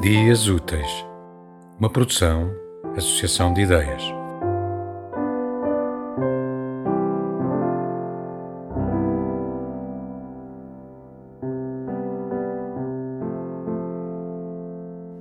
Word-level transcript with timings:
Dias 0.00 0.48
Úteis, 0.48 1.04
uma 1.78 1.90
produção, 1.90 2.50
associação 2.96 3.52
de 3.52 3.60
ideias. 3.60 4.02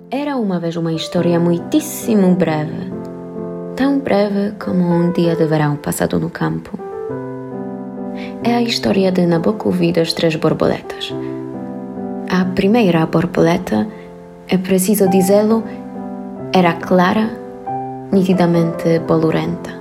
Era 0.09 0.37
uma 0.37 0.61
vez 0.61 0.77
uma 0.77 0.93
história 0.93 1.37
muitíssimo 1.41 2.33
breve, 2.35 2.89
tão 3.75 3.99
breve 3.99 4.55
como 4.63 4.81
um 4.81 5.11
dia 5.11 5.35
de 5.35 5.45
verão 5.45 5.75
passado 5.75 6.17
no 6.17 6.29
campo. 6.29 6.79
É 8.45 8.55
a 8.55 8.61
história 8.61 9.11
de 9.11 9.25
Nabucco 9.25 9.71
três 10.13 10.37
borboletas. 10.37 11.13
A 12.29 12.45
primeira 12.45 13.05
borboleta, 13.05 13.85
é 14.49 14.57
preciso 14.57 15.07
dizê-lo, 15.07 15.63
era 16.51 16.73
clara, 16.73 17.29
nitidamente 18.11 18.99
bolorenta. 19.07 19.77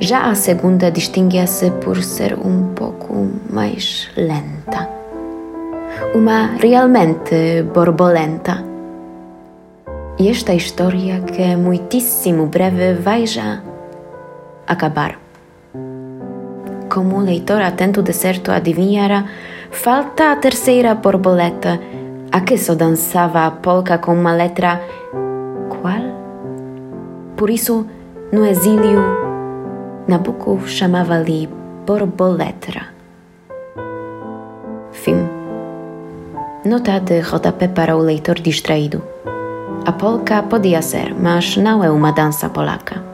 Já 0.00 0.30
a 0.30 0.34
segunda 0.34 0.90
distinguia-se 0.90 1.70
por 1.72 2.02
ser 2.02 2.34
um 2.34 2.72
pouco 2.74 3.28
mais 3.50 4.08
lenta. 4.16 4.88
Uma 6.14 6.56
realmente 6.56 7.62
borbolenta. 7.74 8.64
E 10.18 10.28
esta 10.28 10.54
história, 10.54 11.20
que 11.20 11.42
é 11.42 11.54
muitíssimo 11.54 12.46
breve, 12.46 12.94
vai 12.94 13.26
já 13.26 13.60
acabar. 14.66 15.18
Como 16.88 17.18
o 17.18 17.20
leitor 17.20 17.60
atento 17.60 18.02
de 18.02 18.12
certo 18.12 18.50
adivinhara, 18.50 19.26
falta 19.70 20.32
a 20.32 20.36
terceira 20.36 20.94
borboleta, 20.94 21.78
a 22.30 22.40
que 22.40 22.56
só 22.56 22.74
dançava 22.74 23.46
a 23.46 23.50
polca 23.50 23.98
com 23.98 24.14
uma 24.14 24.32
letra. 24.32 24.80
Qual? 25.68 26.02
Por 27.36 27.50
isso, 27.50 27.86
no 28.32 28.44
exílio, 28.44 29.00
Nabucco 30.06 30.60
chamava-lhe 30.66 31.48
borboletra. 31.86 32.88
Fim. 34.92 35.28
Nota 36.64 36.98
de 37.00 37.20
rodapé 37.20 37.68
para 37.68 37.96
o 37.96 38.00
leitor 38.00 38.40
distraído. 38.40 39.02
A 39.86 39.92
polca 39.92 40.42
podia 40.42 40.82
ser, 40.82 41.14
mas 41.14 41.56
não 41.56 41.82
é 41.82 41.90
uma 41.90 42.12
dança 42.12 42.48
polaca. 42.50 43.07